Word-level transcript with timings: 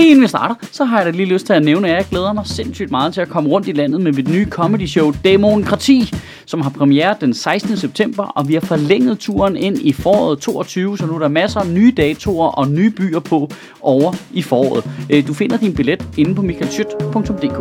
Lige 0.00 0.10
inden 0.10 0.22
vi 0.22 0.28
starter, 0.28 0.54
så 0.72 0.84
har 0.84 0.96
jeg 0.96 1.06
da 1.06 1.10
lige 1.10 1.26
lyst 1.26 1.46
til 1.46 1.52
at 1.52 1.62
nævne, 1.62 1.88
at 1.88 1.94
jeg 1.94 2.04
glæder 2.10 2.32
mig 2.32 2.46
sindssygt 2.46 2.90
meget 2.90 3.14
til 3.14 3.20
at 3.20 3.28
komme 3.28 3.50
rundt 3.50 3.68
i 3.68 3.72
landet 3.72 4.00
med 4.00 4.12
mit 4.12 4.28
nye 4.28 4.46
comedy 4.50 4.86
show 4.86 5.12
Demokrati, 5.24 6.12
som 6.46 6.60
har 6.60 6.70
premiere 6.70 7.16
den 7.20 7.34
16. 7.34 7.76
september, 7.76 8.24
og 8.24 8.48
vi 8.48 8.54
har 8.54 8.60
forlænget 8.60 9.18
turen 9.18 9.56
ind 9.56 9.78
i 9.78 9.92
foråret 9.92 10.38
22, 10.38 10.98
så 10.98 11.06
nu 11.06 11.14
er 11.14 11.18
der 11.18 11.28
masser 11.28 11.60
af 11.60 11.66
nye 11.66 11.92
datoer 11.96 12.48
og 12.48 12.68
nye 12.68 12.90
byer 12.90 13.20
på 13.20 13.50
over 13.80 14.12
i 14.32 14.42
foråret. 14.42 14.84
Øh, 15.10 15.26
du 15.26 15.34
finder 15.34 15.56
din 15.56 15.74
billet 15.74 16.06
inde 16.18 16.34
på 16.34 16.42
michaelschyt.dk. 16.42 17.58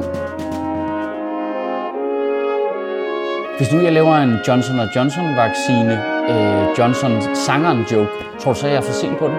Hvis 3.57 3.71
nu 3.73 3.79
jeg 3.79 3.93
laver 3.93 4.15
en 4.15 4.33
Johnson 4.47 4.79
Johnson 4.95 5.35
vaccine, 5.35 5.93
øh, 6.29 6.79
Johnson 6.79 7.35
sangeren 7.35 7.79
joke, 7.91 8.11
tror 8.39 8.53
du 8.53 8.59
så, 8.59 8.67
jeg 8.67 8.75
er 8.75 8.81
for 8.81 8.93
sent 8.93 9.17
på 9.17 9.27
den? 9.27 9.35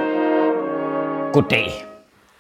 Goddag. 1.32 1.89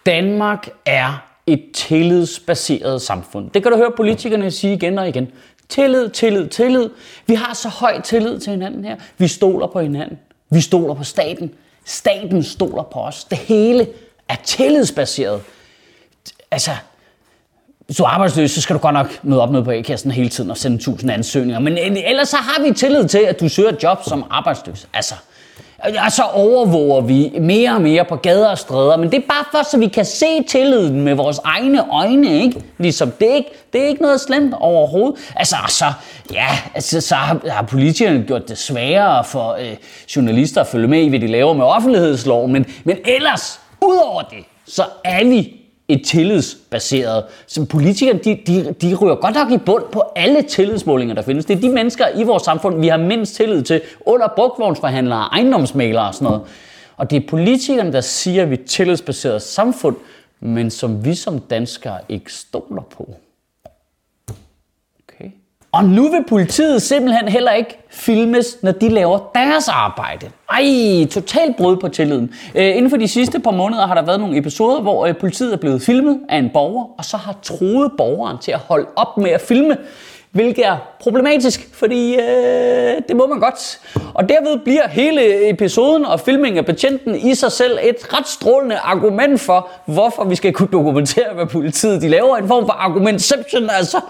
Danmark 0.06 0.68
er 0.86 1.22
et 1.46 1.64
tillidsbaseret 1.74 3.02
samfund. 3.02 3.50
Det 3.50 3.62
kan 3.62 3.72
du 3.72 3.78
høre 3.78 3.92
politikerne 3.96 4.50
sige 4.50 4.72
igen 4.74 4.98
og 4.98 5.08
igen. 5.08 5.28
Tillid, 5.68 6.08
tillid, 6.08 6.48
tillid. 6.48 6.90
Vi 7.26 7.34
har 7.34 7.54
så 7.54 7.68
høj 7.68 8.00
tillid 8.00 8.40
til 8.40 8.50
hinanden 8.50 8.84
her. 8.84 8.96
Vi 9.18 9.28
stoler 9.28 9.66
på 9.66 9.80
hinanden. 9.80 10.18
Vi 10.50 10.60
stoler 10.60 10.94
på 10.94 11.04
staten. 11.04 11.54
Staten 11.84 12.42
stoler 12.42 12.82
på 12.82 13.00
os. 13.00 13.24
Det 13.24 13.38
hele 13.38 13.88
er 14.28 14.36
tillidsbaseret. 14.44 15.42
Altså, 16.50 16.70
hvis 17.86 17.96
du 17.96 18.02
er 18.02 18.08
arbejdsløs, 18.08 18.50
så 18.50 18.60
skal 18.60 18.76
du 18.76 18.80
godt 18.80 18.94
nok 18.94 19.24
møde 19.24 19.40
op 19.40 19.50
med 19.50 19.64
på 19.64 19.70
A-kassen 19.70 20.10
hele 20.10 20.28
tiden 20.28 20.50
og 20.50 20.56
sende 20.56 20.76
1000 20.76 21.10
ansøgninger. 21.10 21.60
Men 21.60 21.78
ellers 21.78 22.28
så 22.28 22.36
har 22.36 22.62
vi 22.62 22.74
tillid 22.74 23.08
til, 23.08 23.18
at 23.18 23.40
du 23.40 23.48
søger 23.48 23.68
et 23.68 23.82
job 23.82 23.98
som 24.04 24.24
arbejdsløs. 24.30 24.88
Altså, 24.92 25.14
Øh, 25.88 25.94
og 26.04 26.12
så 26.12 26.22
overvåger 26.22 27.00
vi 27.00 27.32
mere 27.40 27.74
og 27.74 27.82
mere 27.82 28.04
på 28.04 28.16
gader 28.16 28.48
og 28.48 28.58
stræder, 28.58 28.96
men 28.96 29.10
det 29.10 29.16
er 29.16 29.26
bare 29.28 29.44
for, 29.50 29.70
så 29.70 29.78
vi 29.78 29.88
kan 29.88 30.04
se 30.04 30.42
tilliden 30.42 31.00
med 31.00 31.14
vores 31.14 31.40
egne 31.44 31.92
øjne, 31.92 32.42
ikke? 32.42 32.62
Ligesom 32.78 33.10
det 33.10 33.26
ikke, 33.26 33.50
det 33.72 33.82
er 33.82 33.86
ikke 33.86 34.02
noget 34.02 34.20
slemt 34.20 34.54
overhovedet. 34.58 35.32
Altså, 35.36 35.56
så, 35.68 35.84
ja, 36.32 36.48
altså, 36.74 37.00
så 37.00 37.14
har, 37.14 37.40
har 37.48 37.62
politikerne 37.62 38.24
gjort 38.26 38.48
det 38.48 38.58
sværere 38.58 39.24
for 39.24 39.52
øh, 39.52 39.76
journalister 40.16 40.60
at 40.60 40.66
følge 40.66 40.88
med 40.88 41.00
i, 41.02 41.08
hvad 41.08 41.20
de 41.20 41.26
laver 41.26 41.52
med 41.52 41.64
offentlighedsloven, 41.64 42.52
men, 42.52 42.66
men 42.84 42.96
ellers, 43.04 43.60
udover 43.82 44.22
det, 44.22 44.44
så 44.66 44.84
er 45.04 45.24
vi 45.24 45.59
et 45.92 46.06
tillidsbaseret. 46.06 47.24
Så 47.46 47.64
politikerne, 47.64 48.18
de, 48.18 48.38
de, 48.46 48.74
de 48.82 48.94
ryger 48.94 49.14
godt 49.14 49.34
nok 49.34 49.50
i 49.50 49.58
bund 49.58 49.84
på 49.92 50.02
alle 50.16 50.42
tillidsmålinger, 50.42 51.14
der 51.14 51.22
findes. 51.22 51.44
Det 51.44 51.56
er 51.56 51.60
de 51.60 51.68
mennesker 51.68 52.04
i 52.16 52.22
vores 52.22 52.42
samfund, 52.42 52.80
vi 52.80 52.88
har 52.88 52.96
mindst 52.96 53.34
tillid 53.34 53.62
til 53.62 53.80
under 54.06 54.28
brugtvognsforhandlere, 54.36 55.28
ejendomsmalere 55.32 56.08
og 56.08 56.14
sådan 56.14 56.24
noget. 56.24 56.42
Og 56.96 57.10
det 57.10 57.16
er 57.16 57.28
politikerne, 57.28 57.92
der 57.92 58.00
siger, 58.00 58.42
at 58.42 58.50
vi 58.50 58.54
er 58.54 58.58
et 58.58 58.64
tillidsbaseret 58.64 59.42
samfund, 59.42 59.96
men 60.40 60.70
som 60.70 61.04
vi 61.04 61.14
som 61.14 61.40
danskere 61.40 61.98
ikke 62.08 62.32
stoler 62.32 62.82
på. 62.82 63.14
Og 65.72 65.84
nu 65.84 66.10
vil 66.10 66.24
politiet 66.28 66.82
simpelthen 66.82 67.28
heller 67.28 67.52
ikke 67.52 67.78
filmes, 67.90 68.56
når 68.62 68.72
de 68.72 68.88
laver 68.88 69.18
deres 69.34 69.68
arbejde. 69.68 70.30
Ej, 70.50 71.06
totalt 71.10 71.56
brud 71.56 71.76
på 71.76 71.88
tilliden. 71.88 72.34
Øh, 72.54 72.76
inden 72.76 72.90
for 72.90 72.96
de 72.96 73.08
sidste 73.08 73.40
par 73.40 73.50
måneder 73.50 73.86
har 73.86 73.94
der 73.94 74.02
været 74.02 74.20
nogle 74.20 74.38
episoder, 74.38 74.80
hvor 74.80 75.06
øh, 75.06 75.16
politiet 75.16 75.52
er 75.52 75.56
blevet 75.56 75.82
filmet 75.82 76.20
af 76.28 76.38
en 76.38 76.50
borger, 76.52 76.84
og 76.98 77.04
så 77.04 77.16
har 77.16 77.36
troet 77.42 77.92
borgeren 77.96 78.38
til 78.38 78.52
at 78.52 78.58
holde 78.58 78.86
op 78.96 79.18
med 79.18 79.30
at 79.30 79.40
filme. 79.40 79.76
Hvilket 80.30 80.66
er 80.66 80.76
problematisk, 81.00 81.68
fordi 81.72 82.14
øh, 82.14 82.96
det 83.08 83.16
må 83.16 83.26
man 83.26 83.40
godt. 83.40 83.80
Og 84.14 84.28
derved 84.28 84.58
bliver 84.64 84.88
hele 84.88 85.50
episoden 85.50 86.04
og 86.04 86.20
filmingen 86.20 86.58
af 86.58 86.66
betjenten 86.66 87.14
i 87.14 87.34
sig 87.34 87.52
selv 87.52 87.78
et 87.82 88.18
ret 88.18 88.28
strålende 88.28 88.76
argument 88.76 89.40
for, 89.40 89.68
hvorfor 89.86 90.24
vi 90.24 90.34
skal 90.34 90.52
kunne 90.52 90.68
dokumentere, 90.72 91.34
hvad 91.34 91.46
politiet 91.46 92.02
de 92.02 92.08
laver. 92.08 92.36
En 92.36 92.48
form 92.48 92.66
for 92.66 92.72
argumentception, 92.72 93.70
altså. 93.70 94.00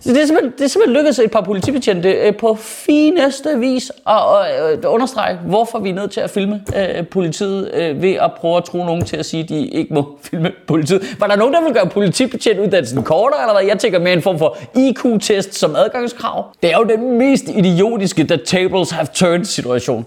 Så 0.00 0.12
det 0.12 0.22
er 0.22 0.26
simpelthen, 0.26 0.52
det 0.58 0.64
er 0.64 0.68
simpelthen 0.68 0.96
lykkedes 0.96 1.18
et 1.18 1.30
par 1.30 1.40
politibetjente 1.40 2.10
øh, 2.10 2.36
på 2.36 2.54
fineste 2.54 3.58
vis 3.58 3.92
at, 4.06 4.14
at, 4.14 4.78
at 4.78 4.84
understrege, 4.84 5.36
hvorfor 5.36 5.78
vi 5.78 5.90
er 5.90 5.94
nødt 5.94 6.10
til 6.10 6.20
at 6.20 6.30
filme 6.30 6.62
øh, 6.76 7.06
politiet 7.06 7.70
øh, 7.74 8.02
ved 8.02 8.12
at 8.12 8.30
prøve 8.36 8.56
at 8.56 8.64
tro 8.64 8.84
nogen 8.84 9.04
til 9.04 9.16
at 9.16 9.26
sige, 9.26 9.42
at 9.42 9.48
de 9.48 9.66
ikke 9.66 9.94
må 9.94 10.18
filme 10.30 10.52
politiet. 10.66 11.16
Var 11.20 11.26
der 11.26 11.36
nogen, 11.36 11.54
der 11.54 11.64
vil 11.64 11.72
gøre 11.72 11.86
politibetjentuddannelsen 11.86 13.02
kortere, 13.02 13.40
eller 13.42 13.54
hvad? 13.54 13.68
Jeg 13.68 13.78
tænker 13.78 13.98
mere 13.98 14.12
en 14.12 14.22
form 14.22 14.38
for 14.38 14.58
IQ-test 14.76 15.54
som 15.54 15.76
adgangskrav. 15.76 16.46
Det 16.62 16.72
er 16.72 16.78
jo 16.78 16.84
den 16.84 17.18
mest 17.18 17.44
idiotiske 17.48 18.24
The 18.24 18.36
Tables 18.36 18.90
Have 18.90 19.06
Turned 19.14 19.44
situation. 19.44 20.06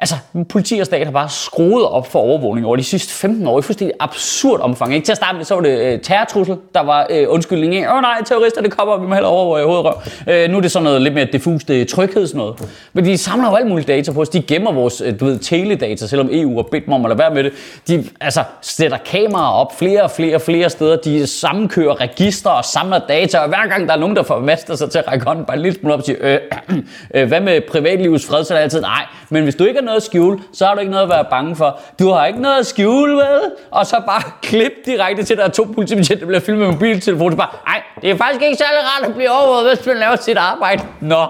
Altså, 0.00 0.14
politi 0.48 0.78
og 0.78 0.86
stat 0.86 1.06
har 1.06 1.12
bare 1.12 1.28
skruet 1.28 1.86
op 1.86 2.06
for 2.12 2.18
overvågning 2.18 2.66
over 2.66 2.76
de 2.76 2.84
sidste 2.84 3.12
15 3.12 3.46
år 3.46 3.58
i 3.58 3.62
fuldstændig 3.62 3.96
absurd 4.00 4.60
omfang. 4.60 4.94
Ikke? 4.94 5.04
Til 5.04 5.12
at 5.12 5.16
starte 5.16 5.36
med, 5.36 5.44
så 5.44 5.54
var 5.54 5.62
det 5.62 5.78
øh, 5.78 6.00
terrortrussel, 6.00 6.56
der 6.74 6.80
var 6.80 7.06
øh, 7.10 7.26
undskyldning 7.28 7.74
af, 7.74 7.90
åh 7.90 7.96
oh, 7.96 8.02
nej, 8.02 8.22
terrorister, 8.26 8.62
det 8.62 8.70
kommer, 8.70 8.96
vi 8.96 9.06
må 9.06 9.14
hellere 9.14 9.32
overvåge 9.32 9.60
i 9.60 9.64
hovedrøv. 9.64 9.94
Øh, 10.28 10.50
nu 10.50 10.56
er 10.56 10.60
det 10.60 10.70
sådan 10.70 10.84
noget 10.84 11.02
lidt 11.02 11.14
mere 11.14 11.24
diffust 11.32 11.70
øh, 11.70 11.86
noget. 12.34 12.54
Men 12.92 13.04
de 13.04 13.18
samler 13.18 13.50
jo 13.50 13.56
alt 13.56 13.66
muligt 13.66 13.88
data 13.88 14.12
på 14.12 14.20
os. 14.20 14.28
De 14.28 14.42
gemmer 14.42 14.72
vores, 14.72 15.00
øh, 15.00 15.20
du 15.20 15.24
ved, 15.24 15.38
teledata, 15.38 16.06
selvom 16.06 16.28
EU 16.32 16.56
har 16.56 16.62
bedt 16.62 16.84
dem 16.84 16.94
om 16.94 17.04
at 17.04 17.08
lade 17.08 17.18
være 17.18 17.34
med 17.34 17.44
det. 17.44 17.52
De 17.88 18.04
altså, 18.20 18.42
sætter 18.60 18.98
kameraer 18.98 19.52
op 19.52 19.78
flere 19.78 20.02
og 20.02 20.10
flere 20.10 20.34
og 20.34 20.40
flere 20.40 20.70
steder. 20.70 20.96
De 20.96 21.26
sammenkører 21.26 22.00
registre 22.00 22.50
og 22.52 22.64
samler 22.64 22.98
data, 23.08 23.38
og 23.38 23.48
hver 23.48 23.68
gang 23.68 23.88
der 23.88 23.94
er 23.94 23.98
nogen, 23.98 24.16
der 24.16 24.22
formaster 24.22 24.76
sig 24.76 24.90
til 24.90 24.98
at 24.98 25.08
række 25.08 25.26
hånden 25.26 25.44
bare 25.44 25.56
en 25.56 25.62
lille 25.62 25.78
smule 25.78 25.94
op 25.94 26.00
og 26.00 26.06
sige, 26.06 26.18
øh, 26.20 26.38
øh, 27.14 27.28
hvad 27.28 27.40
med 27.40 27.60
privatlivets 27.70 28.26
fred, 28.26 28.44
så 28.44 28.54
er 28.54 28.58
det 28.58 28.62
altid, 28.62 28.80
nej, 28.80 29.04
men 29.30 29.42
hvis 29.42 29.54
du 29.54 29.64
ikke 29.64 29.78
noget 29.88 29.96
at 29.96 30.02
skjule, 30.02 30.38
så 30.52 30.66
har 30.66 30.74
du 30.74 30.80
ikke 30.80 30.90
noget 30.90 31.04
at 31.04 31.10
være 31.10 31.24
bange 31.30 31.56
for. 31.56 31.80
Du 31.98 32.10
har 32.10 32.26
ikke 32.26 32.40
noget 32.40 32.58
at 32.58 32.66
skjule, 32.66 33.12
vel? 33.16 33.40
Og 33.70 33.86
så 33.86 34.02
bare 34.06 34.22
klip 34.50 34.72
direkte 34.86 35.22
til, 35.22 35.34
at 35.34 35.38
der 35.38 35.44
er 35.44 35.48
to 35.48 35.64
politibetjente, 35.74 36.20
der 36.20 36.26
bliver 36.26 36.40
filmet 36.40 36.66
med 36.66 36.72
mobiltelefon. 36.72 37.32
Så 37.32 37.36
bare, 37.36 37.50
nej, 37.66 37.82
det 38.02 38.10
er 38.10 38.16
faktisk 38.16 38.42
ikke 38.42 38.56
særlig 38.56 38.78
rart 38.82 39.08
at 39.08 39.14
blive 39.14 39.30
overvåget, 39.30 39.76
hvis 39.76 39.86
man 39.86 39.96
laver 39.96 40.16
sit 40.16 40.36
arbejde. 40.36 40.82
Nå, 41.00 41.26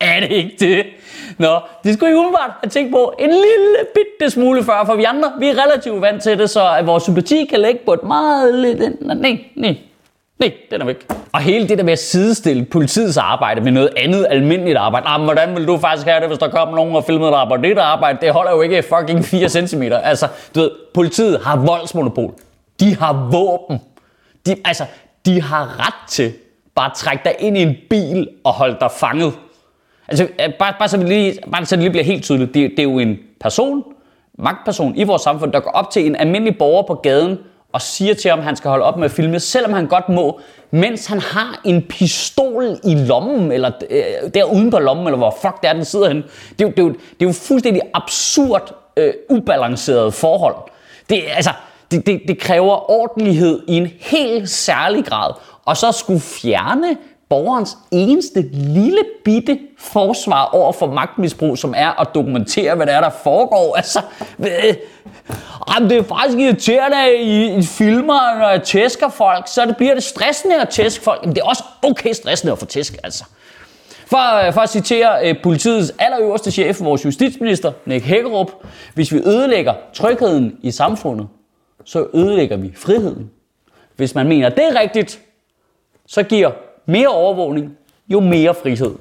er 0.00 0.20
det 0.20 0.30
ikke 0.30 0.56
det? 0.60 0.86
Nå, 1.38 1.58
det 1.84 1.94
skulle 1.94 2.12
I 2.12 2.14
umiddelbart 2.14 2.50
have 2.62 2.70
tænkt 2.70 2.92
på 2.92 3.14
en 3.18 3.30
lille 3.30 3.76
bitte 3.94 4.30
smule 4.30 4.64
før, 4.64 4.84
for 4.86 4.94
vi 4.94 5.04
andre, 5.04 5.32
vi 5.38 5.48
er 5.48 5.64
relativt 5.64 6.00
vant 6.00 6.22
til 6.22 6.38
det, 6.38 6.50
så 6.50 6.74
at 6.78 6.86
vores 6.86 7.02
sympati 7.02 7.44
kan 7.44 7.60
ligge 7.60 7.80
på 7.84 7.92
et 7.92 8.02
meget 8.02 8.54
lidt... 8.54 9.06
Nej, 9.06 9.38
nej, 9.56 9.76
Nej, 10.38 10.52
den 10.70 10.80
er 10.80 10.84
væk. 10.84 11.06
Og 11.32 11.40
hele 11.40 11.68
det 11.68 11.78
der 11.78 11.84
med 11.84 11.92
at 11.92 11.98
sidestille 11.98 12.64
politiets 12.64 13.16
arbejde 13.16 13.60
med 13.60 13.72
noget 13.72 13.90
andet 13.96 14.26
almindeligt 14.30 14.76
arbejde. 14.76 15.06
Ah, 15.06 15.12
Jamen, 15.12 15.26
hvordan 15.26 15.56
vil 15.56 15.66
du 15.66 15.78
faktisk 15.78 16.06
have 16.06 16.20
det, 16.20 16.28
hvis 16.28 16.38
der 16.38 16.48
kommer 16.48 16.76
nogen 16.76 16.96
og 16.96 17.04
filmer 17.04 17.30
dig 17.30 17.46
på 17.48 17.56
det 17.62 17.76
der 17.76 17.82
arbejde? 17.82 18.18
Det 18.20 18.32
holder 18.32 18.52
jo 18.52 18.62
ikke 18.62 18.82
fucking 18.82 19.24
4 19.24 19.48
cm. 19.48 19.82
Altså, 19.82 20.28
du 20.54 20.60
ved, 20.60 20.70
politiet 20.94 21.40
har 21.44 21.56
voldsmonopol. 21.56 22.34
De 22.80 22.96
har 22.96 23.28
våben. 23.30 23.80
De, 24.46 24.56
altså, 24.64 24.84
de 25.26 25.42
har 25.42 25.86
ret 25.86 26.08
til 26.08 26.32
bare 26.74 26.90
at 26.90 26.96
trække 26.96 27.24
dig 27.24 27.34
ind 27.38 27.58
i 27.58 27.62
en 27.62 27.76
bil 27.90 28.28
og 28.44 28.52
holde 28.52 28.76
dig 28.80 28.90
fanget. 28.90 29.32
Altså, 30.08 30.24
øh, 30.24 30.54
bare, 30.58 30.74
bare, 30.78 30.88
så, 30.88 30.96
det 30.96 31.08
lige, 31.08 31.38
bare 31.52 31.66
så 31.66 31.76
det 31.76 31.82
lige 31.82 31.90
bliver 31.90 32.04
helt 32.04 32.24
tydeligt. 32.24 32.54
Det, 32.54 32.70
det 32.70 32.78
er 32.78 32.82
jo 32.82 32.98
en 32.98 33.18
person, 33.40 33.84
magtperson 34.38 34.96
i 34.96 35.04
vores 35.04 35.22
samfund, 35.22 35.52
der 35.52 35.60
går 35.60 35.70
op 35.70 35.90
til 35.90 36.06
en 36.06 36.16
almindelig 36.16 36.58
borger 36.58 36.82
på 36.82 36.94
gaden 36.94 37.38
og 37.76 37.82
siger 37.82 38.14
til 38.14 38.30
ham, 38.30 38.38
at 38.38 38.44
han 38.44 38.56
skal 38.56 38.68
holde 38.68 38.84
op 38.84 38.96
med 38.96 39.04
at 39.04 39.10
filme, 39.10 39.40
selvom 39.40 39.72
han 39.72 39.86
godt 39.86 40.08
må, 40.08 40.40
mens 40.70 41.06
han 41.06 41.20
har 41.20 41.60
en 41.64 41.82
pistol 41.82 42.78
i 42.84 42.94
lommen, 42.94 43.52
eller 43.52 43.70
øh, 43.90 44.30
der 44.34 44.44
uden 44.44 44.70
på 44.70 44.78
lommen, 44.78 45.06
eller 45.06 45.16
hvor 45.16 45.36
fuck 45.42 45.62
det 45.62 45.68
er, 45.68 45.72
den 45.72 45.84
sidder 45.84 46.08
henne. 46.08 46.22
Det 46.58 46.64
er 46.64 46.68
jo, 46.68 46.70
det 46.70 46.78
er 46.78 46.82
jo, 46.82 46.88
det 46.88 47.22
er 47.22 47.26
jo 47.26 47.32
fuldstændig 47.32 47.82
absurd, 47.94 48.74
øh, 48.96 49.12
ubalanceret 49.30 50.14
forhold. 50.14 50.54
Det, 51.10 51.22
altså, 51.36 51.50
det, 51.90 52.06
det, 52.06 52.20
det 52.28 52.38
kræver 52.38 52.90
ordentlighed 52.90 53.62
i 53.68 53.76
en 53.76 53.90
helt 54.00 54.50
særlig 54.50 55.04
grad. 55.04 55.32
Og 55.64 55.76
så 55.76 55.92
skulle 55.92 56.20
fjerne 56.20 56.96
borgerens 57.28 57.76
eneste 57.90 58.42
lille 58.52 59.04
bitte 59.24 59.58
forsvar 59.78 60.44
over 60.44 60.72
for 60.72 60.86
magtmisbrug, 60.86 61.58
som 61.58 61.74
er 61.76 62.00
at 62.00 62.08
dokumentere, 62.14 62.74
hvad 62.74 62.86
der 62.86 62.92
er, 62.92 63.00
der 63.00 63.10
foregår. 63.22 63.76
Altså, 63.76 64.00
øh, 64.38 64.74
Jamen, 65.74 65.90
det 65.90 65.98
er 65.98 66.02
faktisk 66.02 66.38
irriterende, 66.38 67.16
I, 67.16 67.56
I 67.56 67.62
filmer, 67.62 68.38
når 68.38 68.48
jeg 68.48 68.62
tæsker 68.62 69.08
folk, 69.08 69.48
så 69.48 69.66
det 69.66 69.76
bliver 69.76 69.94
det 69.94 70.02
stressende 70.02 70.60
at 70.60 70.68
tæske 70.68 71.04
folk. 71.04 71.24
Men 71.24 71.34
det 71.34 71.40
er 71.40 71.44
også 71.44 71.64
okay 71.82 72.12
stressende 72.12 72.52
at 72.52 72.58
få 72.58 72.66
tæsk, 72.66 72.96
altså. 73.04 73.24
For, 74.06 74.46
øh, 74.46 74.52
for 74.52 74.60
at 74.60 74.70
citere 74.70 75.28
øh, 75.28 75.42
politiets 75.42 75.92
allerøverste 75.98 76.50
chef, 76.50 76.80
vores 76.80 77.04
justitsminister, 77.04 77.72
Nick 77.84 78.04
Hækkerup, 78.04 78.50
hvis 78.94 79.12
vi 79.12 79.18
ødelægger 79.26 79.74
trygheden 79.94 80.56
i 80.62 80.70
samfundet, 80.70 81.28
så 81.84 82.06
ødelægger 82.14 82.56
vi 82.56 82.72
friheden. 82.76 83.30
Hvis 83.96 84.14
man 84.14 84.28
mener, 84.28 84.48
det 84.48 84.64
er 84.64 84.80
rigtigt, 84.80 85.20
så 86.06 86.22
giver 86.22 86.50
mere 86.86 87.08
overvågning 87.08 87.76
jo 88.08 88.20
mere 88.20 88.54
frihed. 88.54 88.94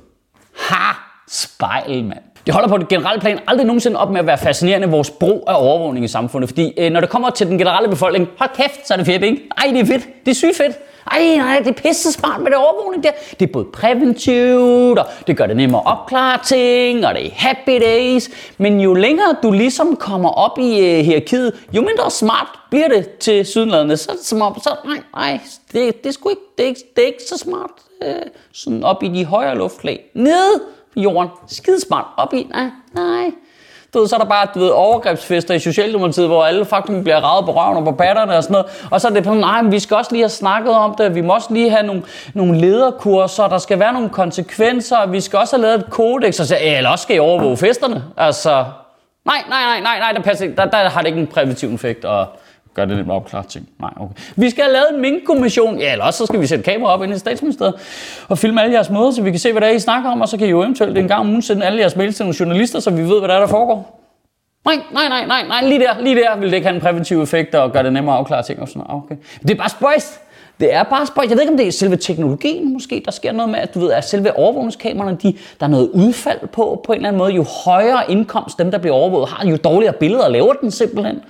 Ha! 0.56 0.92
Spejl, 1.28 2.04
mand. 2.04 2.24
Det 2.46 2.54
holder 2.54 2.70
på 2.70 2.78
det 2.78 2.88
generelle 2.88 3.22
plan 3.22 3.40
aldrig 3.48 3.66
nogensinde 3.66 4.00
op 4.00 4.12
med 4.12 4.20
at 4.20 4.28
være 4.28 4.38
fascinerende 4.38 4.88
vores 4.88 5.10
brug 5.10 5.44
af 5.48 5.56
overvågning 5.58 6.06
i 6.06 6.08
samfundet. 6.08 6.50
Fordi 6.50 6.74
øh, 6.78 6.92
når 6.92 7.00
det 7.00 7.10
kommer 7.10 7.30
til 7.30 7.48
den 7.48 7.58
generelle 7.58 7.90
befolkning, 7.90 8.30
hold 8.38 8.50
kæft, 8.56 8.88
så 8.88 8.94
er 8.94 8.98
det 8.98 9.06
fedt, 9.06 9.24
ikke? 9.24 9.50
Ej, 9.58 9.72
det 9.74 9.80
er 9.80 9.86
fedt. 9.86 10.26
Det 10.26 10.32
er 10.32 10.36
sygt 10.36 10.58
fedt. 10.58 10.76
Ej, 11.12 11.36
nej, 11.38 11.60
det 11.60 11.68
er 11.68 11.82
pisse 11.82 12.12
smart 12.12 12.42
med 12.42 12.52
det 12.52 12.56
overvågning 12.56 13.04
der. 13.04 13.10
Det 13.40 13.48
er 13.48 13.52
både 13.54 13.66
præventivt, 13.74 15.00
og 15.00 15.06
det 15.28 15.38
gør 15.38 15.48
det 15.48 15.58
nemmere 15.58 15.82
at 15.82 15.88
opklare 15.88 16.40
ting, 16.46 17.06
og 17.06 17.16
det 17.16 17.26
er 17.26 17.30
happy 17.36 17.80
days. 17.82 18.30
Men 18.58 18.82
jo 18.82 18.94
længere 18.94 19.36
du 19.44 19.52
ligesom 19.52 19.96
kommer 19.96 20.30
op 20.30 20.60
i 20.60 20.80
øh, 20.80 21.06
hierarkiet, 21.06 21.54
jo 21.74 21.82
mindre 21.82 22.12
smart 22.12 22.48
bliver 22.70 22.88
det 22.88 23.10
til 23.10 23.46
sydenladende. 23.46 23.98
Så 23.98 24.12
er 24.12 24.16
det 24.16 24.26
som 24.26 24.42
om, 24.42 24.60
så, 24.64 24.70
nej, 24.86 25.02
nej, 25.16 25.40
det, 25.72 26.04
det, 26.04 26.10
er 26.10 26.14
sgu 26.14 26.30
ikke, 26.30 26.42
det, 26.58 26.64
er 26.64 26.68
ikke, 26.68 26.82
det 26.96 27.02
er 27.02 27.08
ikke 27.08 27.24
så 27.30 27.38
smart. 27.38 27.72
Øh, 28.04 28.14
sådan 28.52 28.84
op 28.84 29.04
i 29.04 29.08
de 29.08 29.26
højere 29.26 29.58
luftlag. 29.58 30.06
Ned 30.14 30.75
jorden. 31.02 31.30
Skidesmart. 31.48 32.06
Op 32.18 32.34
i, 32.34 32.48
nej, 32.52 32.70
nej. 32.94 33.32
Du 33.94 34.00
ved, 34.00 34.08
så 34.08 34.16
er 34.16 34.20
der 34.20 34.26
bare 34.26 34.48
du 34.56 34.60
ved, 34.60 34.70
overgrebsfester 34.70 35.54
i 35.54 35.60
Socialdemokratiet, 35.60 36.28
hvor 36.28 36.44
alle 36.44 36.66
fucking 36.66 37.04
bliver 37.04 37.18
ravet 37.18 37.46
på 37.46 37.52
røven 37.52 37.78
og 37.78 37.84
på 37.84 37.92
patterne 37.92 38.38
og 38.38 38.44
sådan 38.44 38.52
noget. 38.52 38.88
Og 38.92 39.02
så 39.02 39.08
er 39.08 39.12
det 39.12 39.24
på, 39.24 39.34
nej, 39.34 39.62
men 39.62 39.72
vi 39.72 39.80
skal 39.80 39.98
også 39.98 40.12
lige 40.12 40.22
have 40.22 40.30
snakket 40.30 40.74
om 40.74 40.96
det. 40.98 41.16
Vi 41.16 41.22
må 41.22 41.34
også 41.34 41.54
lige 41.54 41.70
have 41.70 41.86
nogle, 41.86 42.04
nogle 42.34 42.58
lederkurser. 42.58 43.48
Der 43.48 43.58
skal 43.58 43.80
være 43.80 43.94
nogle 43.94 44.10
konsekvenser. 44.10 45.06
Vi 45.08 45.22
skal 45.22 45.40
også 45.40 45.56
have 45.56 45.62
lavet 45.62 45.80
et 45.80 45.90
kodex. 45.90 46.40
Og 46.40 46.46
så, 46.46 46.58
eller 46.62 46.90
også 46.90 47.04
skal 47.04 47.16
I 47.16 47.20
overvåge 47.20 47.58
festerne. 47.58 48.04
Altså, 48.18 48.66
nej, 49.26 49.44
nej, 49.50 49.62
nej, 49.64 49.82
nej, 49.82 50.00
nej, 50.00 50.12
der, 50.12 50.22
passer, 50.22 50.56
der, 50.56 50.66
der 50.66 50.90
har 50.90 51.02
det 51.02 51.08
ikke 51.08 51.20
en 51.20 51.28
præventiv 51.28 51.74
effekt. 51.74 52.06
Og, 52.06 52.28
gør 52.76 52.86
det 52.86 52.98
nemt 52.98 53.10
at 53.10 53.16
opklare 53.16 53.44
ting. 53.44 53.70
Nej, 53.80 53.92
okay. 54.00 54.14
Vi 54.36 54.50
skal 54.50 54.64
have 54.64 54.74
lavet 54.74 54.88
en 54.94 55.02
minkkommission. 55.02 55.80
Ja, 55.80 55.92
eller 55.92 56.06
også 56.06 56.18
så 56.18 56.26
skal 56.26 56.42
vi 56.42 56.48
sætte 56.48 56.64
kamera 56.64 56.94
op 56.94 57.04
inde 57.04 57.16
i 57.16 57.20
statsministeriet 57.20 57.76
og 58.28 58.38
filme 58.38 58.62
alle 58.62 58.74
jeres 58.74 58.90
møder, 58.90 59.12
så 59.12 59.22
vi 59.22 59.32
kan 59.32 59.40
se, 59.40 59.52
hvad 59.52 59.62
det 59.62 59.70
er, 59.70 59.74
I 59.74 59.80
snakker 59.80 60.10
om, 60.10 60.22
og 60.22 60.28
så 60.30 60.38
kan 60.38 60.48
I 60.48 60.50
jo 60.50 60.62
eventuelt 60.62 60.98
en 60.98 61.08
gang 61.08 61.20
om 61.20 61.30
ugen 61.30 61.42
sende 61.42 61.66
alle 61.66 61.80
jeres 61.80 61.96
mails 61.96 62.16
til 62.16 62.26
nogle 62.26 62.36
journalister, 62.40 62.80
så 62.80 62.92
vi 62.92 63.02
ved, 63.02 63.20
hvad 63.20 63.30
der 63.30 63.36
er, 63.36 63.40
der 63.40 63.48
foregår. 63.48 64.02
Nej, 64.66 64.80
nej, 64.94 65.08
nej, 65.08 65.26
nej, 65.26 65.48
nej, 65.48 65.70
lige 65.70 65.80
der, 65.80 66.02
lige 66.02 66.16
der 66.16 66.38
vil 66.38 66.50
det 66.50 66.56
ikke 66.56 66.68
have 66.68 66.76
en 66.76 66.82
præventiv 66.82 67.22
effekt 67.22 67.56
og 67.56 67.72
gøre 67.72 67.84
det 67.84 67.94
nemmere 67.94 68.16
at 68.16 68.20
afklare 68.20 68.44
ting 68.44 68.60
og 68.62 68.68
sådan 68.68 68.84
noget. 68.88 69.04
Okay. 69.04 69.16
Det 69.42 69.52
er 69.52 69.56
bare 69.56 69.70
spøjst. 69.70 70.22
Det 70.60 70.74
er 70.74 70.84
bare 70.84 71.06
spøjst. 71.06 71.30
Jeg 71.30 71.36
ved 71.38 71.42
ikke, 71.42 71.52
om 71.52 71.58
det 71.58 71.68
er 71.68 71.72
selve 71.72 71.96
teknologien 71.96 72.74
måske, 72.74 73.02
der 73.06 73.12
sker 73.12 73.32
noget 73.32 73.50
med, 73.50 73.60
at 73.60 73.74
du 73.74 73.80
ved, 73.80 73.92
at 73.92 74.10
selve 74.10 74.38
overvågningskameraerne, 74.38 75.18
de, 75.24 75.34
der 75.60 75.66
er 75.66 75.70
noget 75.70 75.90
udfald 75.94 76.48
på, 76.48 76.82
på 76.86 76.92
en 76.92 76.96
eller 76.96 77.08
anden 77.08 77.18
måde. 77.18 77.32
Jo 77.32 77.46
højere 77.66 78.12
indkomst 78.12 78.60
dem, 78.60 78.72
der 78.72 78.78
bliver 78.78 78.96
overvåget, 78.96 79.30
har, 79.30 79.48
jo 79.48 79.58
dårligere 79.58 79.94
billeder 79.94 80.28
laver 80.28 80.54
den 80.54 80.72
simpelthen. 80.72 81.22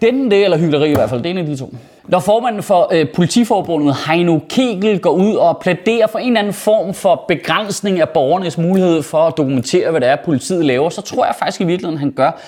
Det 0.00 0.08
er 0.08 0.28
det, 0.28 0.44
eller 0.44 0.58
hyggeleri 0.58 0.90
i 0.90 0.94
hvert 0.94 1.10
fald. 1.10 1.22
Det 1.22 1.26
er 1.26 1.30
en 1.30 1.38
af 1.38 1.46
de 1.46 1.56
to. 1.56 1.74
Når 2.08 2.20
formanden 2.20 2.62
for 2.62 2.88
øh, 2.92 3.06
politiforbundet, 3.14 3.96
Heino 4.06 4.38
Kegel, 4.48 5.00
går 5.00 5.10
ud 5.10 5.34
og 5.34 5.58
plæderer 5.58 6.06
for 6.06 6.18
en 6.18 6.26
eller 6.26 6.40
anden 6.40 6.52
form 6.52 6.94
for 6.94 7.24
begrænsning 7.28 8.00
af 8.00 8.08
borgernes 8.08 8.58
mulighed 8.58 9.02
for 9.02 9.18
at 9.18 9.34
dokumentere, 9.36 9.90
hvad 9.90 10.00
det 10.00 10.08
er, 10.08 10.16
politiet 10.24 10.64
laver, 10.64 10.90
så 10.90 11.02
tror 11.02 11.26
jeg 11.26 11.34
faktisk 11.38 11.60
i 11.60 11.64
virkeligheden, 11.64 11.98
han 11.98 12.10
gør 12.10 12.40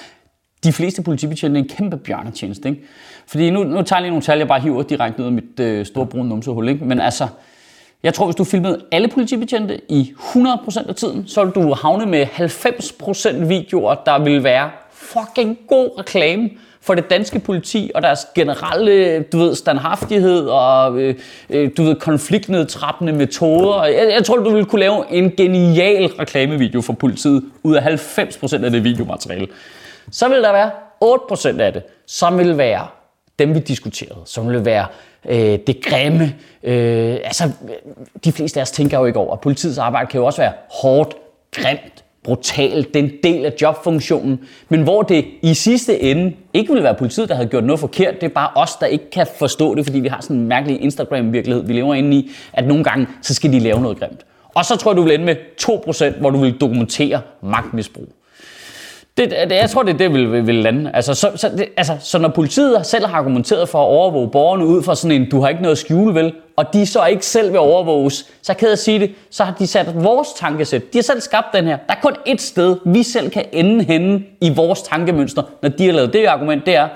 de 0.64 0.72
fleste 0.72 1.02
politibetjente 1.02 1.58
en 1.58 1.68
kæmpe 1.68 1.96
bjørnetjeneste. 1.96 2.68
Ikke? 2.68 2.82
Fordi 3.26 3.50
nu, 3.50 3.64
nu 3.64 3.82
tager 3.82 3.98
jeg 3.98 4.02
lige 4.02 4.10
nogle 4.10 4.22
tal, 4.22 4.38
jeg 4.38 4.48
bare 4.48 4.60
hiver 4.60 4.82
direkte 4.82 5.22
ud 5.22 5.26
af 5.26 5.32
mit 5.32 5.60
øh, 5.60 5.86
store 5.86 6.06
brune 6.06 6.28
numsehul. 6.28 6.68
Ikke? 6.68 6.84
Men 6.84 7.00
altså, 7.00 7.26
jeg 8.02 8.14
tror, 8.14 8.24
hvis 8.26 8.36
du 8.36 8.44
filmede 8.44 8.80
alle 8.92 9.08
politibetjente 9.08 9.80
i 9.88 10.14
100% 10.18 10.88
af 10.88 10.94
tiden, 10.94 11.24
så 11.26 11.44
ville 11.44 11.62
du 11.62 11.74
havne 11.74 12.06
med 12.06 12.26
90% 12.26 13.44
videoer, 13.44 13.94
der 13.94 14.18
ville 14.18 14.44
være 14.44 14.70
fucking 14.92 15.58
god 15.68 15.98
reklame 15.98 16.50
for 16.80 16.94
det 16.94 17.10
danske 17.10 17.38
politi 17.38 17.90
og 17.94 18.02
deres 18.02 18.26
generelle, 18.34 19.22
du 19.22 19.38
ved, 19.38 19.54
standhaftighed 19.54 20.46
og, 20.46 20.98
øh, 21.00 21.14
øh, 21.50 21.70
du 21.76 21.82
ved, 21.82 21.94
konfliktnedtrappende 21.94 23.12
metoder. 23.12 23.84
Jeg, 23.84 24.12
jeg 24.14 24.24
tror, 24.24 24.36
du 24.36 24.50
ville 24.50 24.64
kunne 24.64 24.80
lave 24.80 25.04
en 25.10 25.30
genial 25.36 26.06
reklamevideo 26.06 26.80
for 26.80 26.92
politiet 26.92 27.44
ud 27.62 27.74
af 27.74 27.80
90% 27.80 28.64
af 28.64 28.70
det 28.70 28.84
videomateriale. 28.84 29.46
Så 30.10 30.28
vil 30.28 30.42
der 30.42 30.52
være 30.52 30.70
8% 31.04 31.60
af 31.60 31.72
det, 31.72 31.82
som 32.06 32.38
vil 32.38 32.58
være 32.58 32.86
dem, 33.46 33.54
vi 33.54 33.60
diskuterede, 33.60 34.20
som 34.24 34.48
vil 34.48 34.64
være 34.64 34.86
øh, 35.28 35.58
det 35.66 35.84
grimme. 35.84 36.34
Øh, 36.62 37.16
altså, 37.24 37.50
de 38.24 38.32
fleste 38.32 38.60
af 38.60 38.62
os 38.62 38.70
tænker 38.70 38.98
jo 38.98 39.04
ikke 39.04 39.18
over, 39.18 39.32
at 39.32 39.40
politiets 39.40 39.78
arbejde 39.78 40.06
kan 40.06 40.20
jo 40.20 40.26
også 40.26 40.42
være 40.42 40.52
hårdt, 40.82 41.14
grimt, 41.52 42.04
brutalt, 42.24 42.94
den 42.94 43.10
del 43.22 43.44
af 43.44 43.54
jobfunktionen, 43.62 44.40
men 44.68 44.82
hvor 44.82 45.02
det 45.02 45.24
i 45.42 45.54
sidste 45.54 46.02
ende 46.02 46.32
ikke 46.54 46.72
vil 46.72 46.82
være 46.82 46.94
politiet, 46.94 47.28
der 47.28 47.34
havde 47.34 47.48
gjort 47.48 47.64
noget 47.64 47.80
forkert, 47.80 48.14
det 48.14 48.22
er 48.22 48.34
bare 48.34 48.50
os, 48.56 48.76
der 48.76 48.86
ikke 48.86 49.10
kan 49.10 49.26
forstå 49.38 49.74
det, 49.74 49.86
fordi 49.86 50.00
vi 50.00 50.08
har 50.08 50.20
sådan 50.20 50.36
en 50.36 50.46
mærkelig 50.46 50.80
Instagram-virkelighed, 50.80 51.66
vi 51.66 51.72
lever 51.72 51.94
inde 51.94 52.16
i, 52.16 52.30
at 52.52 52.66
nogle 52.66 52.84
gange, 52.84 53.06
så 53.22 53.34
skal 53.34 53.52
de 53.52 53.58
lave 53.58 53.80
noget 53.80 53.98
grimt. 53.98 54.26
Og 54.54 54.64
så 54.64 54.76
tror 54.76 54.90
jeg, 54.90 54.96
du 54.96 55.02
vil 55.02 55.14
ende 55.14 55.24
med 55.24 55.36
2%, 55.62 56.20
hvor 56.20 56.30
du 56.30 56.38
vil 56.38 56.60
dokumentere 56.60 57.20
magtmisbrug. 57.42 58.08
Det, 59.16 59.30
det, 59.30 59.50
jeg 59.50 59.70
tror, 59.70 59.82
det 59.82 59.94
er 59.94 59.98
det, 59.98 60.14
vil, 60.14 60.46
vil 60.46 60.54
lande. 60.54 60.90
Altså 60.94 61.14
så, 61.14 61.30
så, 61.36 61.48
det, 61.48 61.68
altså, 61.76 61.96
så 62.00 62.18
når 62.18 62.28
politiet 62.28 62.86
selv 62.86 63.06
har 63.06 63.18
argumenteret 63.18 63.68
for 63.68 63.78
at 63.78 63.86
overvåge 63.86 64.30
borgerne 64.30 64.66
ud 64.66 64.82
fra 64.82 64.94
sådan 64.94 65.22
en, 65.22 65.30
du 65.30 65.40
har 65.40 65.48
ikke 65.48 65.62
noget 65.62 65.72
at 65.72 65.78
skjule, 65.78 66.14
vel, 66.14 66.32
og 66.56 66.72
de 66.72 66.86
så 66.86 67.06
ikke 67.06 67.26
selv 67.26 67.50
vil 67.52 67.58
overvåges, 67.58 68.30
så 68.42 68.54
kan 68.54 68.68
jeg 68.68 68.78
sige 68.78 68.98
det, 68.98 69.10
så 69.30 69.44
har 69.44 69.54
de 69.58 69.66
sat 69.66 70.04
vores 70.04 70.28
tankesæt. 70.36 70.92
De 70.92 70.98
har 70.98 71.02
selv 71.02 71.20
skabt 71.20 71.46
den 71.54 71.64
her. 71.64 71.76
Der 71.76 71.94
er 71.94 72.00
kun 72.02 72.12
ét 72.28 72.36
sted, 72.36 72.76
vi 72.84 73.02
selv 73.02 73.30
kan 73.30 73.44
ende 73.52 73.84
henne 73.84 74.22
i 74.40 74.50
vores 74.50 74.82
tankemønster, 74.82 75.42
når 75.62 75.68
de 75.68 75.86
har 75.86 75.92
lavet 75.92 76.12
det 76.12 76.26
argument, 76.26 76.66
det 76.66 76.76
er, 76.76 76.88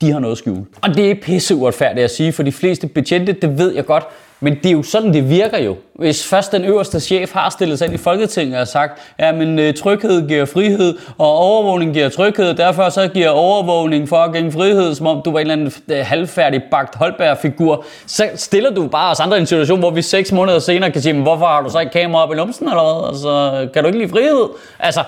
de 0.00 0.12
har 0.12 0.18
noget 0.18 0.32
at 0.32 0.38
skjule. 0.38 0.64
Og 0.82 0.94
det 0.94 1.10
er 1.10 1.14
pisse 1.22 1.54
uretfærdigt 1.54 2.04
at 2.04 2.10
sige, 2.10 2.32
for 2.32 2.42
de 2.42 2.52
fleste 2.52 2.86
betjente, 2.86 3.32
det 3.32 3.58
ved 3.58 3.74
jeg 3.74 3.86
godt, 3.86 4.04
men 4.40 4.54
det 4.54 4.66
er 4.66 4.72
jo 4.72 4.82
sådan, 4.82 5.12
det 5.12 5.30
virker 5.30 5.58
jo. 5.58 5.76
Hvis 5.94 6.26
først 6.26 6.52
den 6.52 6.64
øverste 6.64 7.00
chef 7.00 7.32
har 7.32 7.50
stillet 7.50 7.78
sig 7.78 7.86
ind 7.86 7.94
i 7.94 7.98
Folketinget 7.98 8.60
og 8.60 8.68
sagt, 8.68 9.00
ja, 9.18 9.32
men 9.32 9.58
øh, 9.58 9.74
tryghed 9.74 10.28
giver 10.28 10.44
frihed, 10.44 10.98
og 11.18 11.32
overvågning 11.32 11.92
giver 11.92 12.08
tryghed, 12.08 12.54
derfor 12.54 12.88
så 12.88 13.08
giver 13.08 13.28
overvågning 13.28 14.08
fucking 14.08 14.52
frihed, 14.52 14.94
som 14.94 15.06
om 15.06 15.22
du 15.24 15.30
var 15.30 15.38
en 15.38 15.50
eller 15.50 15.52
anden 15.52 15.72
øh, 15.96 16.06
halvfærdig 16.06 16.62
bagt 16.70 16.94
Holberg-figur, 16.94 17.84
så 18.06 18.28
stiller 18.34 18.70
du 18.70 18.86
bare 18.86 19.10
os 19.10 19.20
andre 19.20 19.36
i 19.36 19.40
en 19.40 19.46
situation, 19.46 19.78
hvor 19.78 19.90
vi 19.90 20.02
seks 20.02 20.32
måneder 20.32 20.58
senere 20.58 20.90
kan 20.90 21.02
sige, 21.02 21.12
men 21.12 21.22
hvorfor 21.22 21.46
har 21.46 21.62
du 21.62 21.70
så 21.70 21.78
ikke 21.78 21.92
kamera 21.92 22.22
op 22.22 22.32
i 22.32 22.36
lumsen, 22.36 22.68
eller 22.68 23.00
hvad? 23.00 23.08
Altså, 23.08 23.68
kan 23.74 23.82
du 23.82 23.86
ikke 23.86 23.98
lide 23.98 24.10
frihed? 24.10 24.48
Altså, 24.78 25.04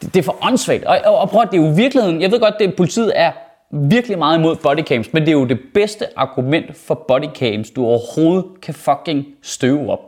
det 0.00 0.16
er 0.16 0.22
for 0.22 0.36
åndssvagt. 0.42 0.84
Og, 0.84 0.98
og, 1.04 1.18
og 1.18 1.30
prøv 1.30 1.42
at 1.42 1.48
det 1.52 1.60
er 1.60 1.62
jo 1.62 1.72
virkeligheden, 1.76 2.22
jeg 2.22 2.30
ved 2.30 2.40
godt, 2.40 2.54
at 2.60 2.74
politiet 2.74 3.12
er 3.14 3.30
virkelig 3.74 4.18
meget 4.18 4.38
imod 4.38 4.56
bodycams, 4.56 5.12
men 5.12 5.22
det 5.22 5.28
er 5.28 5.32
jo 5.32 5.44
det 5.44 5.60
bedste 5.74 6.06
argument 6.16 6.76
for 6.76 6.94
bodycams, 6.94 7.70
du 7.70 7.84
overhovedet 7.84 8.44
kan 8.62 8.74
fucking 8.74 9.26
støve 9.42 9.90
op. 9.90 10.00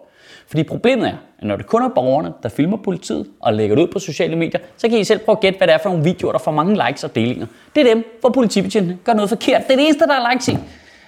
Fordi 0.49 0.63
problemet 0.63 1.09
er, 1.09 1.13
at 1.39 1.45
når 1.47 1.57
det 1.57 1.67
kun 1.67 1.83
er 1.83 1.89
borgerne, 1.89 2.33
der 2.43 2.49
filmer 2.49 2.77
politiet 2.77 3.27
og 3.41 3.55
lægger 3.55 3.77
det 3.77 3.83
ud 3.83 3.89
på 3.89 3.99
sociale 3.99 4.37
medier, 4.37 4.61
så 4.77 4.89
kan 4.89 4.99
I 4.99 5.05
selv 5.05 5.19
prøve 5.19 5.37
at 5.37 5.41
gætte, 5.41 5.57
hvad 5.57 5.67
det 5.67 5.75
er 5.75 5.79
for 5.79 5.89
nogle 5.89 6.05
videoer, 6.05 6.33
der 6.33 6.39
får 6.39 6.53
mange 6.53 6.87
likes 6.87 7.05
og 7.05 7.15
delinger. 7.15 7.47
Det 7.75 7.81
er 7.81 7.95
dem, 7.95 8.05
hvor 8.21 8.31
politibetjentene 8.31 8.99
gør 9.05 9.15
noget 9.15 9.29
forkert. 9.29 9.63
Det 9.67 9.73
er 9.73 9.77
det 9.77 9.85
eneste, 9.85 10.07
der 10.07 10.15
er 10.15 10.33
likes 10.33 10.49
i. 10.49 10.57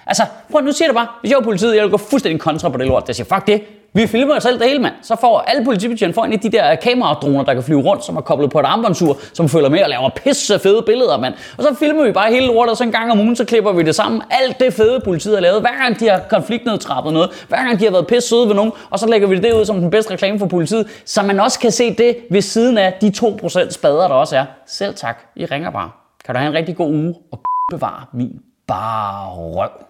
Altså, 0.06 0.22
prøv 0.52 0.62
nu 0.62 0.72
siger 0.72 0.88
det 0.88 0.94
bare, 0.94 1.06
hvis 1.20 1.30
jeg 1.30 1.36
var 1.36 1.44
politiet, 1.44 1.74
jeg 1.74 1.82
ville 1.82 1.90
gå 1.90 1.96
fuldstændig 1.96 2.40
kontra 2.40 2.68
på 2.68 2.78
det 2.78 2.86
lort. 2.86 3.06
Der 3.06 3.12
siger, 3.12 3.26
fuck 3.34 3.46
det, 3.46 3.62
vi 3.98 4.06
filmer 4.06 4.36
os 4.36 4.42
selv 4.42 4.58
det 4.58 4.68
hele, 4.68 4.78
mand. 4.78 4.94
Så 5.02 5.16
får 5.20 5.38
alle 5.38 5.64
politibetjente 5.64 6.14
får 6.14 6.24
en 6.24 6.32
af 6.32 6.40
de 6.40 6.50
der 6.50 6.74
kameradroner, 6.74 7.44
der 7.44 7.54
kan 7.54 7.62
flyve 7.62 7.80
rundt, 7.80 8.04
som 8.04 8.16
er 8.16 8.20
koblet 8.20 8.50
på 8.50 8.60
et 8.60 8.66
armbåndsur, 8.66 9.16
som 9.32 9.48
følger 9.48 9.68
med 9.68 9.82
og 9.82 9.88
laver 9.88 10.08
pisse 10.08 10.58
fede 10.58 10.82
billeder, 10.82 11.18
mand. 11.18 11.34
Og 11.56 11.64
så 11.64 11.74
filmer 11.74 12.04
vi 12.04 12.12
bare 12.12 12.30
hele 12.30 12.46
lortet, 12.46 12.70
og 12.70 12.76
så 12.76 12.84
en 12.84 12.92
gang 12.92 13.12
om 13.12 13.20
ugen, 13.20 13.36
så 13.36 13.44
klipper 13.44 13.72
vi 13.72 13.82
det 13.82 13.94
sammen. 13.94 14.22
Alt 14.30 14.60
det 14.60 14.74
fede 14.74 15.00
politiet 15.04 15.34
har 15.34 15.40
lavet, 15.40 15.60
hver 15.60 15.82
gang 15.82 16.00
de 16.00 16.08
har 16.08 16.20
konfliktnedtrappet 16.30 17.12
noget, 17.12 17.44
hver 17.48 17.56
gang 17.56 17.80
de 17.80 17.84
har 17.84 17.92
været 17.92 18.06
pisse 18.06 18.28
søde 18.28 18.48
ved 18.48 18.54
nogen, 18.54 18.72
og 18.90 18.98
så 18.98 19.06
lægger 19.06 19.28
vi 19.28 19.36
det 19.36 19.52
ud 19.52 19.64
som 19.64 19.80
den 19.80 19.90
bedste 19.90 20.12
reklame 20.12 20.38
for 20.38 20.46
politiet, 20.46 20.86
så 21.04 21.22
man 21.22 21.40
også 21.40 21.58
kan 21.58 21.70
se 21.72 21.94
det 21.94 22.16
ved 22.30 22.42
siden 22.42 22.78
af 22.78 22.92
de 23.00 23.12
2% 23.16 23.70
spader, 23.70 24.08
der 24.08 24.14
også 24.14 24.36
er. 24.36 24.44
Selv 24.66 24.94
tak, 24.94 25.18
I 25.36 25.44
ringer 25.44 25.70
bare. 25.70 25.90
Kan 26.24 26.34
du 26.34 26.38
have 26.38 26.48
en 26.48 26.54
rigtig 26.54 26.76
god 26.76 26.88
uge, 26.88 27.14
og 27.32 27.40
bevare 27.72 28.04
min 28.12 28.40
bare 28.66 29.30
røv. 29.30 29.87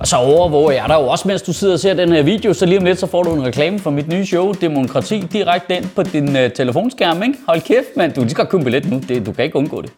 Og 0.00 0.06
så 0.06 0.16
overvåger 0.16 0.70
jeg 0.70 0.84
dig 0.88 0.94
jo 0.94 1.08
også, 1.08 1.28
mens 1.28 1.42
du 1.42 1.52
sidder 1.52 1.74
og 1.74 1.80
ser 1.80 1.94
den 1.94 2.12
her 2.12 2.22
video, 2.22 2.52
så 2.52 2.66
lige 2.66 2.78
om 2.78 2.84
lidt, 2.84 2.98
så 2.98 3.06
får 3.06 3.22
du 3.22 3.34
en 3.34 3.46
reklame 3.46 3.78
for 3.78 3.90
mit 3.90 4.08
nye 4.08 4.26
show, 4.26 4.52
Demokrati, 4.52 5.20
direkte 5.32 5.76
ind 5.76 5.84
på 5.96 6.02
din 6.02 6.36
øh, 6.36 6.44
uh, 6.44 6.52
telefonskærm, 6.52 7.22
ikke? 7.22 7.34
Hold 7.48 7.60
kæft, 7.60 7.96
mand. 7.96 8.12
Du 8.12 8.28
skal 8.28 8.46
købe 8.46 8.64
billet 8.64 8.90
nu. 8.90 9.00
Det, 9.08 9.26
du 9.26 9.32
kan 9.32 9.44
ikke 9.44 9.56
undgå 9.56 9.82
det. 9.82 9.90